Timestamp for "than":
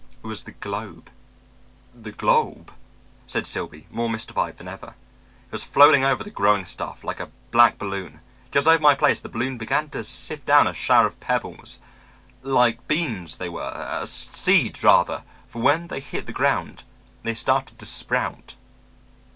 4.57-4.67